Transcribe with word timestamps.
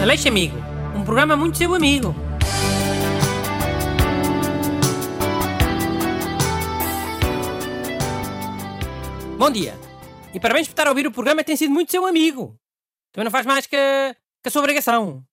Aleixo 0.00 0.28
Amigo, 0.28 0.56
um 0.94 1.04
programa 1.04 1.36
muito 1.36 1.56
seu 1.56 1.74
amigo. 1.74 2.14
Bom 9.38 9.50
dia. 9.50 9.74
E 10.34 10.38
parabéns 10.38 10.68
por 10.68 10.72
estar 10.72 10.86
a 10.86 10.90
ouvir 10.90 11.06
o 11.06 11.10
programa 11.10 11.42
tem 11.42 11.56
sido 11.56 11.72
muito 11.72 11.90
seu 11.90 12.06
amigo. 12.06 12.60
Também 13.10 13.24
não 13.24 13.30
faz 13.30 13.46
mais 13.46 13.66
que, 13.66 13.76
que 13.76 14.48
a 14.48 14.50
sua 14.50 14.60
obrigação. 14.60 15.26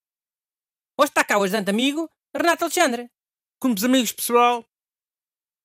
Hoje 0.98 1.10
está 1.10 1.24
cá 1.24 1.38
o 1.38 1.44
ajudante 1.44 1.70
amigo, 1.70 2.10
Renato 2.34 2.64
Alexandre. 2.64 3.12
Como 3.60 3.76
os 3.76 3.84
amigos, 3.84 4.14
pessoal? 4.14 4.66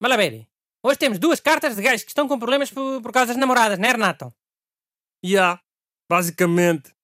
Ver. 0.00 0.48
Hoje 0.82 0.98
temos 0.98 1.18
duas 1.18 1.40
cartas 1.40 1.76
de 1.76 1.82
gajos 1.82 2.02
que 2.02 2.10
estão 2.10 2.26
com 2.26 2.38
problemas 2.38 2.70
por, 2.70 3.00
por 3.00 3.12
causa 3.12 3.28
das 3.28 3.36
namoradas, 3.36 3.78
não 3.78 3.88
é, 3.88 3.92
Renato? 3.92 4.34
E 5.22 5.38
há, 5.38 5.60
basicamente. 6.10 6.97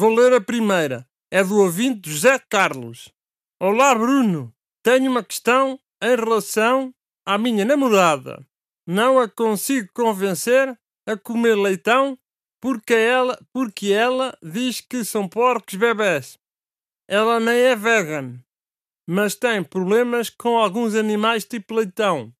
Vou 0.00 0.14
ler 0.14 0.32
a 0.32 0.40
primeira. 0.40 1.04
É 1.28 1.42
do 1.42 1.58
ouvinte 1.58 2.08
José 2.08 2.38
Carlos. 2.38 3.12
Olá, 3.60 3.92
Bruno. 3.96 4.54
Tenho 4.80 5.10
uma 5.10 5.24
questão 5.24 5.76
em 6.00 6.14
relação 6.14 6.94
à 7.26 7.36
minha 7.36 7.64
namorada. 7.64 8.46
Não 8.86 9.18
a 9.18 9.28
consigo 9.28 9.88
convencer 9.92 10.78
a 11.04 11.16
comer 11.16 11.56
leitão 11.56 12.16
porque 12.60 12.94
ela, 12.94 13.44
porque 13.52 13.88
ela 13.88 14.38
diz 14.40 14.80
que 14.80 15.04
são 15.04 15.28
porcos 15.28 15.74
bebés. 15.74 16.38
Ela 17.08 17.40
nem 17.40 17.56
é 17.56 17.74
vegan, 17.74 18.40
mas 19.04 19.34
tem 19.34 19.64
problemas 19.64 20.30
com 20.30 20.56
alguns 20.56 20.94
animais 20.94 21.44
tipo 21.44 21.74
leitão. 21.74 22.32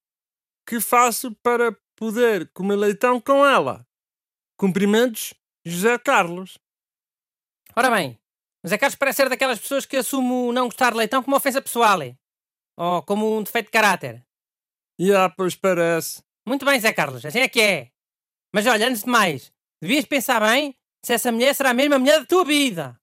Que 0.65 0.81
faço 0.81 1.35
para 1.43 1.77
poder 1.97 2.53
comer 2.53 2.77
leitão 2.77 3.21
com 3.21 3.45
ela? 3.45 3.85
Cumprimentos, 4.57 5.35
José 5.67 5.99
Carlos. 5.99 6.57
Ora 7.79 7.93
bem, 7.93 8.19
o 8.65 8.69
Zé 8.69 8.77
Carlos 8.77 8.97
parece 8.97 9.19
ser 9.19 9.29
daquelas 9.29 9.61
pessoas 9.61 9.87
que 9.87 9.99
assume 9.99 10.33
o 10.33 10.53
não 10.53 10.65
gostar 10.65 10.91
de 10.91 10.97
leitão 10.97 11.23
como 11.23 11.37
ofensa 11.37 11.63
pessoal. 11.63 12.03
é? 12.03 12.17
Ou 12.77 13.05
como 13.05 13.39
um 13.39 13.41
defeito 13.41 13.67
de 13.67 13.71
caráter. 13.71 14.27
E 14.99 15.15
ah, 15.15 15.31
pois 15.31 15.55
parece. 15.55 16.21
Muito 16.45 16.65
bem, 16.65 16.81
Zé 16.81 16.93
Carlos, 16.93 17.25
assim 17.25 17.39
é 17.39 17.49
que 17.49 17.61
é. 17.61 17.93
Mas 18.53 18.67
olha, 18.67 18.89
antes 18.89 19.05
de 19.05 19.09
mais, 19.09 19.53
devias 19.81 20.05
pensar 20.07 20.41
bem 20.41 20.77
se 21.07 21.13
essa 21.13 21.31
mulher 21.31 21.55
será 21.55 21.71
a 21.71 21.75
mesma 21.75 22.01
mulher 22.01 22.19
da 22.19 22.27
tua 22.27 22.45
vida. 22.45 23.01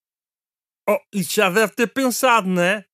Oh, 0.90 1.00
isso 1.14 1.36
já 1.36 1.50
deve 1.50 1.73
ter 1.73 1.88
pensado, 1.88 2.50
não 2.50 2.62
é? 2.62 2.86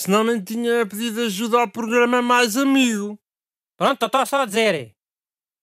Senão 0.00 0.24
nem 0.24 0.42
tinha 0.42 0.84
pedido 0.84 1.20
ajuda 1.20 1.60
ao 1.60 1.70
programa 1.70 2.20
Mais 2.20 2.56
Amigo. 2.56 3.16
Pronto, 3.78 4.04
estou 4.04 4.26
só 4.26 4.42
a 4.42 4.46
dizer. 4.46 4.96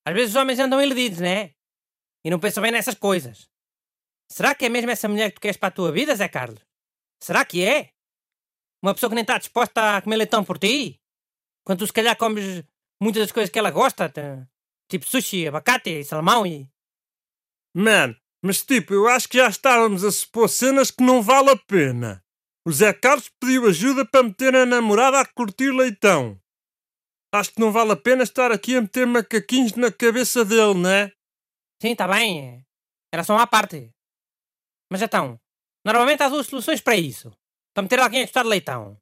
Às 0.08 0.14
vezes 0.14 0.30
os 0.30 0.42
homens 0.42 0.60
andam 0.60 0.82
iludidos, 0.82 1.20
né? 1.20 1.56
E 2.24 2.30
não 2.30 2.40
pensam 2.40 2.64
bem 2.64 2.72
nessas 2.72 2.96
coisas. 2.96 3.50
Será 4.30 4.54
que 4.54 4.66
é 4.66 4.70
mesmo 4.70 4.92
essa 4.92 5.08
mulher 5.08 5.30
que 5.30 5.36
tu 5.36 5.42
queres 5.42 5.58
para 5.58 5.70
a 5.70 5.72
tua 5.72 5.92
vida, 5.92 6.16
Zé 6.16 6.28
Carlos? 6.28 6.62
Será 7.22 7.46
que 7.46 7.64
é? 7.64 7.92
Uma 8.84 8.94
pessoa 8.94 9.10
que 9.10 9.16
nem 9.16 9.24
está 9.24 9.38
disposta 9.38 9.98
a 9.98 10.02
comer 10.02 10.18
leitão 10.18 10.44
por 10.44 10.60
ti? 10.60 11.00
Quando 11.66 11.80
tu 11.80 11.88
se 11.88 11.94
calhar 11.94 12.16
comes 12.18 12.64
muitas 13.02 13.24
das 13.24 13.32
coisas 13.32 13.50
que 13.50 13.58
ela 13.58 13.72
gosta, 13.72 14.10
t- 14.10 14.22
tipo 14.90 15.06
sushi, 15.08 15.48
abacate 15.48 15.90
e 15.90 16.04
salmão 16.04 16.46
e... 16.46 16.70
Man, 17.76 18.16
mas 18.44 18.64
tipo, 18.64 18.94
eu 18.94 19.08
acho 19.08 19.28
que 19.28 19.38
já 19.38 19.48
estávamos 19.48 20.04
a 20.04 20.12
supor 20.12 20.50
cenas 20.50 20.92
que 20.92 21.04
não 21.04 21.22
vale 21.22 21.50
a 21.52 21.58
pena. 21.58 22.24
O 22.66 22.72
Zé 22.72 22.94
Carlos 22.94 23.30
pediu 23.40 23.68
ajuda 23.68 24.06
para 24.06 24.24
meter 24.24 24.56
a 24.56 24.66
namorada 24.66 25.20
a 25.20 25.26
curtir 25.26 25.72
leitão. 25.72 26.40
Acho 27.34 27.54
que 27.54 27.60
não 27.60 27.72
vale 27.72 27.92
a 27.92 27.96
pena 27.96 28.24
estar 28.24 28.52
aqui 28.52 28.76
a 28.76 28.82
meter 28.82 29.06
macaquinhos 29.08 29.74
na 29.74 29.92
cabeça 29.92 30.44
dele, 30.46 30.76
né? 30.76 31.12
Sim, 31.82 31.92
está 31.92 32.08
bem. 32.08 32.66
Era 33.14 33.24
só 33.24 33.34
uma 33.36 33.48
parte. 33.48 33.92
Mas 34.92 35.02
então, 35.02 35.40
normalmente 35.86 36.24
há 36.24 36.30
duas 36.30 36.48
soluções 36.48 36.82
para 36.82 36.96
isso. 36.96 37.32
Para 37.74 37.84
meter 37.84 38.00
alguém 38.00 38.22
a 38.22 38.26
gostar 38.26 38.44
de 38.44 38.50
leitão. 38.50 39.00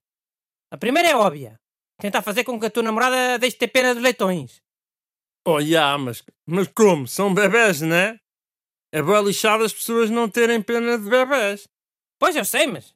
A 0.72 0.78
primeira 0.78 1.10
é 1.10 1.16
óbvia. 1.16 1.60
Tentar 2.00 2.22
fazer 2.22 2.44
com 2.44 2.60
que 2.60 2.66
a 2.66 2.70
tua 2.70 2.84
namorada 2.84 3.40
deixe 3.40 3.56
de 3.56 3.60
ter 3.60 3.70
pena 3.70 3.94
dos 3.94 4.04
leitões. 4.04 4.62
Oh, 5.48 5.62
já, 5.62 5.98
mas, 5.98 6.24
mas 6.46 6.68
como? 6.68 7.08
São 7.08 7.34
bebés, 7.34 7.82
né? 7.82 8.20
É 8.92 9.02
bem 9.02 9.24
lixado 9.24 9.64
as 9.64 9.74
pessoas 9.74 10.10
não 10.10 10.30
terem 10.30 10.62
pena 10.62 10.98
de 10.98 11.10
bebés. 11.10 11.68
Pois, 12.20 12.36
eu 12.36 12.44
sei, 12.44 12.68
mas... 12.68 12.96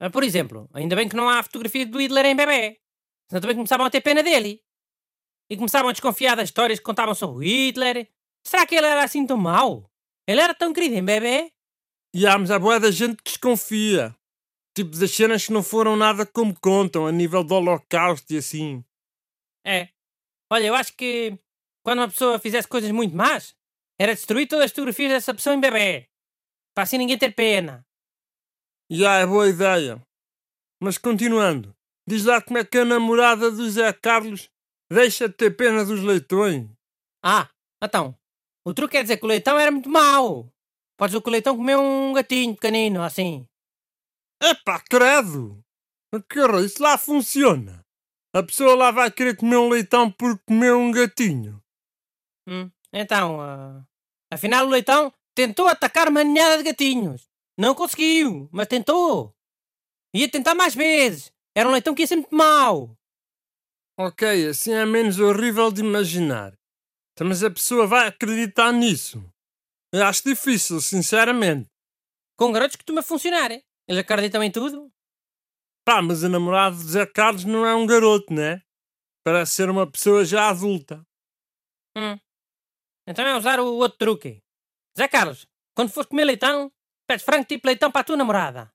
Ah, 0.00 0.10
Por 0.10 0.24
exemplo, 0.24 0.68
ainda 0.72 0.96
bem 0.96 1.08
que 1.08 1.16
não 1.16 1.28
há 1.28 1.42
fotografia 1.42 1.86
do 1.86 2.00
Hitler 2.00 2.26
em 2.26 2.36
bebê. 2.36 2.80
Senão 3.28 3.40
também 3.40 3.56
começavam 3.56 3.86
a 3.86 3.90
ter 3.90 4.00
pena 4.00 4.22
dele. 4.22 4.62
E 5.48 5.56
começavam 5.56 5.90
a 5.90 5.92
desconfiar 5.92 6.36
das 6.36 6.48
histórias 6.48 6.78
que 6.78 6.84
contavam 6.84 7.14
sobre 7.14 7.36
o 7.36 7.42
Hitler. 7.42 8.08
Será 8.46 8.66
que 8.66 8.74
ele 8.74 8.86
era 8.86 9.04
assim 9.04 9.26
tão 9.26 9.36
mau? 9.36 9.90
Ele 10.26 10.40
era 10.40 10.54
tão 10.54 10.72
querido 10.72 10.94
em 10.94 11.04
bebê? 11.04 11.52
Já, 12.14 12.36
mas 12.36 12.50
há 12.50 12.58
boa 12.58 12.80
da 12.80 12.90
gente 12.90 13.16
que 13.16 13.30
desconfia. 13.30 14.14
Tipo 14.74 14.96
das 14.96 15.10
cenas 15.10 15.46
que 15.46 15.52
não 15.52 15.62
foram 15.62 15.96
nada 15.96 16.24
como 16.26 16.58
contam, 16.58 17.06
a 17.06 17.12
nível 17.12 17.44
do 17.44 17.54
holocausto 17.54 18.32
e 18.32 18.38
assim. 18.38 18.84
É. 19.66 19.88
Olha, 20.52 20.66
eu 20.66 20.74
acho 20.74 20.94
que 20.96 21.38
quando 21.84 22.00
uma 22.00 22.08
pessoa 22.08 22.38
fizesse 22.38 22.68
coisas 22.68 22.90
muito 22.90 23.16
más, 23.16 23.54
era 23.98 24.14
destruir 24.14 24.48
todas 24.48 24.66
as 24.66 24.70
fotografias 24.70 25.10
dessa 25.10 25.34
pessoa 25.34 25.54
em 25.54 25.60
bebê. 25.60 26.08
Para 26.74 26.84
assim 26.84 26.98
ninguém 26.98 27.18
ter 27.18 27.32
pena. 27.34 27.86
Já 28.90 29.18
é 29.18 29.26
boa 29.26 29.48
ideia. 29.48 30.00
Mas 30.82 30.98
continuando, 30.98 31.76
diz 32.08 32.24
lá 32.24 32.40
como 32.40 32.58
é 32.58 32.64
que 32.64 32.78
a 32.78 32.84
namorada 32.84 33.50
do 33.50 33.70
Zé 33.70 33.92
Carlos 33.92 34.50
deixa 34.90 35.28
de 35.28 35.34
ter 35.34 35.56
pena 35.56 35.84
dos 35.84 36.02
leitões. 36.02 36.68
Ah, 37.22 37.48
então. 37.82 38.16
O 38.64 38.74
truque 38.74 38.96
é 38.96 39.02
dizer 39.02 39.18
que 39.18 39.24
o 39.24 39.28
leitão 39.28 39.58
era 39.58 39.70
muito 39.70 39.88
mau. 39.88 40.52
Podes 41.00 41.14
o 41.16 41.30
leitão 41.30 41.56
comeu 41.56 41.80
um 41.80 42.12
gatinho 42.12 42.54
pequenino, 42.54 43.02
assim. 43.02 43.46
Epá, 44.38 44.78
credo! 44.80 45.64
Que 46.28 46.40
isso 46.62 46.82
lá 46.82 46.98
funciona. 46.98 47.82
A 48.36 48.42
pessoa 48.42 48.74
lá 48.74 48.90
vai 48.90 49.10
querer 49.10 49.34
comer 49.34 49.56
um 49.56 49.70
leitão 49.70 50.12
por 50.12 50.38
comer 50.40 50.74
um 50.74 50.92
gatinho. 50.92 51.58
Hum, 52.46 52.70
Então, 52.92 53.40
ah, 53.40 53.82
afinal 54.30 54.66
o 54.66 54.68
leitão 54.68 55.10
tentou 55.34 55.68
atacar 55.68 56.06
uma 56.06 56.22
ninhada 56.22 56.58
de 56.58 56.64
gatinhos. 56.64 57.30
Não 57.56 57.74
conseguiu, 57.74 58.46
mas 58.52 58.68
tentou. 58.68 59.34
Ia 60.14 60.30
tentar 60.30 60.54
mais 60.54 60.74
vezes. 60.74 61.32
Era 61.56 61.66
um 61.66 61.72
leitão 61.72 61.94
que 61.94 62.02
ia 62.02 62.06
ser 62.06 62.16
muito 62.16 62.34
mau. 62.34 62.94
Ok, 63.98 64.48
assim 64.48 64.74
é 64.74 64.84
menos 64.84 65.18
horrível 65.18 65.72
de 65.72 65.80
imaginar. 65.80 66.52
Então, 67.14 67.26
Mas 67.26 67.42
a 67.42 67.50
pessoa 67.50 67.86
vai 67.86 68.06
acreditar 68.06 68.70
nisso. 68.70 69.24
Acho 69.92 70.22
difícil, 70.24 70.80
sinceramente. 70.80 71.68
Com 72.38 72.52
garotos 72.52 72.76
que 72.76 72.84
costuma 72.84 73.02
funcionar. 73.02 73.50
hein? 73.50 73.62
Eles 73.88 74.00
acreditam 74.00 74.42
em 74.42 74.50
tudo. 74.50 74.90
Pá, 75.84 76.00
mas 76.00 76.22
a 76.22 76.28
namorada 76.28 76.76
de 76.76 76.82
Zé 76.84 77.06
Carlos 77.06 77.44
não 77.44 77.66
é 77.66 77.74
um 77.74 77.86
garoto, 77.86 78.32
né? 78.32 78.62
Parece 79.24 79.52
ser 79.52 79.68
uma 79.68 79.90
pessoa 79.90 80.24
já 80.24 80.48
adulta. 80.48 81.04
Hum. 81.96 82.18
Então 83.06 83.26
é 83.26 83.36
usar 83.36 83.58
o 83.58 83.66
outro 83.76 83.98
truque. 83.98 84.42
Zé 84.96 85.08
Carlos, 85.08 85.46
quando 85.74 85.90
fores 85.90 86.08
comer 86.08 86.24
leitão, 86.24 86.72
pedes 87.06 87.24
frango 87.24 87.44
tipo 87.44 87.66
leitão 87.66 87.90
para 87.90 88.02
a 88.02 88.04
tua 88.04 88.16
namorada. 88.16 88.72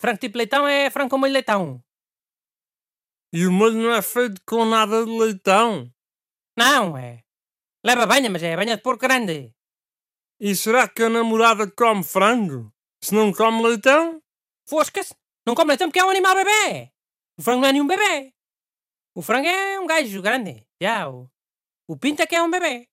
Frango 0.00 0.18
tipo 0.18 0.38
leitão 0.38 0.66
é 0.66 0.90
frango 0.90 1.10
com 1.10 1.18
molho 1.18 1.32
leitão. 1.32 1.84
E 3.32 3.46
o 3.46 3.52
molho 3.52 3.74
não 3.74 3.92
é 3.92 4.00
feito 4.00 4.40
com 4.46 4.64
nada 4.64 5.04
de 5.04 5.10
leitão. 5.10 5.92
Não, 6.56 6.96
é. 6.96 7.22
Leva 7.84 8.06
banha, 8.06 8.30
mas 8.30 8.42
é 8.42 8.56
banha 8.56 8.76
de 8.76 8.82
porco 8.82 9.02
grande. 9.02 9.54
E 10.40 10.54
será 10.54 10.86
que 10.88 11.02
a 11.02 11.08
namorada 11.08 11.68
come 11.68 12.04
frango? 12.04 12.72
Se 13.02 13.12
não 13.12 13.32
come 13.32 13.60
leitão? 13.60 14.22
Foscas, 14.68 15.12
não 15.44 15.54
come 15.54 15.70
leitão 15.70 15.88
porque 15.88 15.98
é 15.98 16.04
um 16.04 16.10
animal 16.10 16.34
bebê. 16.36 16.92
O 17.36 17.42
frango 17.42 17.62
não 17.62 17.68
é 17.68 17.72
nenhum 17.72 17.86
bebê. 17.86 18.32
O 19.16 19.20
frango 19.22 19.48
é 19.48 19.80
um 19.80 19.86
gajo 19.86 20.22
grande. 20.22 20.64
Já, 20.80 21.10
o, 21.10 21.28
o 21.88 21.96
pinto 21.96 22.22
é 22.22 22.26
que 22.26 22.36
é 22.36 22.42
um 22.42 22.50
bebê. 22.50 22.88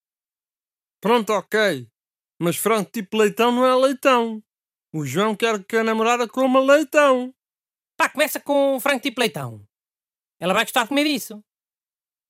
Pronto, 1.00 1.34
ok. 1.34 1.88
Mas 2.40 2.58
frango 2.58 2.90
tipo 2.90 3.16
leitão 3.16 3.52
não 3.52 3.64
é 3.64 3.76
leitão. 3.76 4.44
O 4.92 5.06
João 5.06 5.36
quer 5.36 5.64
que 5.64 5.78
a 5.78 5.84
namorada 5.84 6.28
coma 6.28 6.60
leitão. 6.60 7.32
Pá, 7.96 8.10
começa 8.10 8.40
com 8.40 8.80
frango 8.80 9.02
tipo 9.02 9.22
leitão. 9.22 9.68
Ela 10.40 10.54
vai 10.54 10.64
gostar 10.64 10.84
de 10.84 10.90
comer 10.90 11.06
isso. 11.06 11.44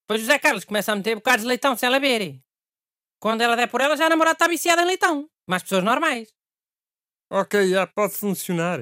Depois 0.02 0.22
o 0.22 0.26
Zé 0.26 0.38
Carlos 0.40 0.66
começa 0.66 0.92
a 0.92 0.96
meter 0.96 1.16
bocados 1.16 1.44
de 1.44 1.48
leitão 1.48 1.76
sem 1.78 1.88
ela 1.88 2.00
ver. 2.00 2.44
Quando 3.26 3.42
ela 3.42 3.56
der 3.56 3.68
por 3.68 3.82
ela, 3.82 3.98
já 3.98 4.06
a 4.06 4.10
namorada 4.10 4.36
está 4.36 4.48
viciada 4.48 4.84
em 4.84 4.86
leitão. 4.86 5.28
Mais 5.50 5.64
pessoas 5.64 5.84
normais. 5.84 6.32
Ok, 7.32 7.68
já 7.72 7.88
pode 7.88 8.14
funcionar. 8.14 8.80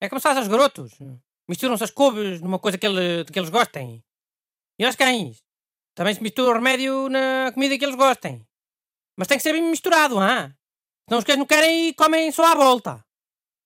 É 0.00 0.08
como 0.08 0.18
se 0.18 0.24
faz 0.24 0.38
aos 0.38 0.48
garotos. 0.48 0.98
Misturam-se 1.48 1.84
as 1.84 1.92
couves 1.92 2.40
numa 2.40 2.58
coisa 2.58 2.76
que, 2.76 2.84
ele- 2.84 3.24
que 3.32 3.38
eles 3.38 3.48
gostem. 3.48 4.04
E 4.76 4.84
aos 4.84 4.96
cães. 4.96 5.44
Também 5.94 6.12
se 6.12 6.20
mistura 6.20 6.50
o 6.50 6.54
remédio 6.54 7.08
na 7.08 7.52
comida 7.54 7.78
que 7.78 7.84
eles 7.84 7.94
gostem. 7.94 8.44
Mas 9.16 9.28
tem 9.28 9.36
que 9.38 9.42
ser 9.44 9.52
bem 9.52 9.62
misturado, 9.62 10.18
hã? 10.18 10.52
Senão 11.08 11.20
os 11.20 11.24
cães 11.24 11.38
não 11.38 11.46
querem 11.46 11.90
e 11.90 11.94
comem 11.94 12.32
só 12.32 12.46
à 12.46 12.56
volta. 12.56 13.06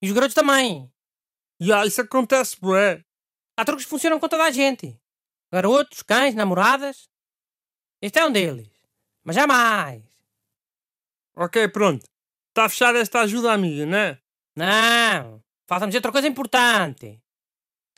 E 0.03 0.09
os 0.09 0.13
garotos 0.13 0.35
também. 0.35 0.93
Já, 1.59 1.87
isso 1.87 2.03
acontece, 2.03 2.61
bué. 2.61 3.03
Há 3.59 3.65
truques 3.65 3.87
que 3.87 3.91
funcionam 3.91 4.21
com 4.21 4.29
toda 4.29 4.45
a 4.45 4.51
gente. 4.51 5.01
Garotos, 5.51 6.03
cães, 6.03 6.35
namoradas. 6.35 7.09
Este 8.03 8.19
é 8.19 8.27
um 8.27 8.31
deles. 8.31 8.74
Mas 9.25 9.37
jamais. 9.37 10.03
Ok, 11.37 11.69
pronto. 11.69 12.05
Está 12.51 12.69
fechada 12.69 12.99
esta 12.99 13.21
ajuda 13.21 13.53
amiga, 13.53 13.87
né? 13.87 14.19
Não. 14.57 15.43
Falta-me 15.67 15.91
dizer 15.91 15.99
outra 15.99 16.13
coisa 16.13 16.29
importante. 16.29 17.21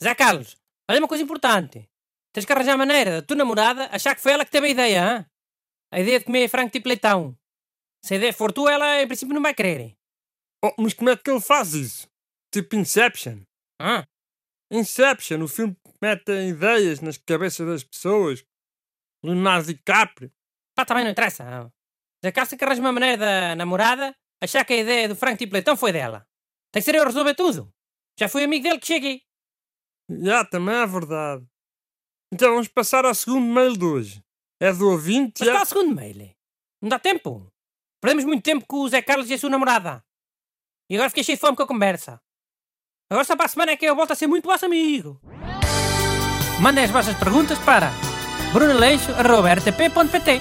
Zé 0.02 0.14
Carlos, 0.14 0.56
olha 0.88 1.00
uma 1.00 1.08
coisa 1.08 1.24
importante. 1.24 1.88
Tens 2.32 2.44
que 2.44 2.52
arranjar 2.52 2.76
maneira 2.78 3.20
da 3.20 3.22
tua 3.22 3.36
namorada 3.36 3.88
achar 3.92 4.14
que 4.14 4.22
foi 4.22 4.32
ela 4.32 4.44
que 4.44 4.50
teve 4.50 4.68
a 4.68 4.70
ideia, 4.70 4.98
hein? 4.98 5.26
A 5.90 6.00
ideia 6.00 6.18
de 6.18 6.24
comer 6.24 6.48
frango 6.48 6.70
tipo 6.70 6.88
leitão. 6.88 7.36
Se 8.04 8.14
a 8.14 8.16
ideia 8.16 8.32
for 8.32 8.52
tua, 8.52 8.72
ela 8.72 9.02
em 9.02 9.06
princípio 9.06 9.34
não 9.34 9.42
vai 9.42 9.54
querer. 9.54 9.96
Oh, 10.64 10.74
mas 10.78 10.94
como 10.94 11.10
é 11.10 11.16
que 11.16 11.30
ele 11.30 11.40
faz 11.40 11.74
isso? 11.74 12.08
Tipo 12.52 12.76
Inception. 12.76 13.40
Hã? 13.80 14.06
Inception, 14.70 15.42
o 15.42 15.48
filme 15.48 15.74
que 15.74 15.92
mete 16.00 16.32
ideias 16.32 17.00
nas 17.00 17.16
cabeças 17.18 17.66
das 17.66 17.84
pessoas. 17.84 18.44
Leonardo 19.22 19.68
DiCaprio. 19.68 20.32
Pá, 20.76 20.84
também 20.84 21.04
não 21.04 21.10
interessa. 21.10 21.44
Carlos 22.32 22.48
tem 22.50 22.58
que 22.58 22.64
arranjar 22.64 22.80
uma 22.82 22.92
maneira 22.92 23.16
da 23.16 23.54
namorada 23.56 24.14
achar 24.42 24.64
que 24.64 24.72
a 24.74 24.76
ideia 24.78 25.08
do 25.08 25.16
frango 25.16 25.38
tipo 25.38 25.52
leitão 25.54 25.76
foi 25.76 25.92
dela. 25.92 26.26
Tem 26.72 26.80
que 26.82 26.84
ser 26.84 26.94
eu 26.96 27.02
a 27.02 27.06
resolver 27.06 27.34
tudo. 27.34 27.72
Já 28.18 28.28
fui 28.28 28.44
amigo 28.44 28.62
dele 28.64 28.78
que 28.78 28.86
cheguei. 28.86 29.22
Já, 30.10 30.44
também 30.44 30.74
é 30.74 30.86
verdade. 30.86 31.44
Então 32.32 32.50
vamos 32.50 32.68
passar 32.68 33.04
ao 33.04 33.14
segundo 33.14 33.46
mail 33.46 33.76
de 33.76 33.84
hoje. 33.84 34.22
É 34.60 34.72
do 34.72 34.90
ouvinte. 34.90 35.40
Mas 35.40 35.48
a- 35.48 35.52
qual 35.52 35.60
é 35.60 35.62
o 35.62 35.66
segundo 35.66 35.94
mail? 35.94 36.34
Não 36.82 36.88
dá 36.88 36.98
tempo. 36.98 37.50
Perdemos 38.02 38.24
muito 38.24 38.42
tempo 38.42 38.66
com 38.66 38.78
o 38.80 38.88
Zé 38.88 39.00
Carlos 39.02 39.30
e 39.30 39.34
a 39.34 39.38
sua 39.38 39.50
namorada. 39.50 40.04
E 40.90 40.94
agora 40.96 41.08
fiquei 41.10 41.24
cheio 41.24 41.36
de 41.36 41.40
fome 41.40 41.56
com 41.56 41.62
a 41.62 41.66
conversa. 41.66 42.20
Agora 43.10 43.24
só 43.24 43.36
para 43.36 43.46
a 43.46 43.48
semana 43.48 43.72
é 43.72 43.76
que 43.76 43.84
eu 43.86 43.94
volto 43.96 44.10
a 44.12 44.14
ser 44.14 44.26
muito 44.26 44.44
vosso 44.46 44.66
amigo. 44.66 45.20
Mandem 46.60 46.84
as 46.84 46.90
vossas 46.90 47.16
perguntas 47.18 47.58
para 47.60 47.90
brunaleixo.rtp.pt 48.52 50.40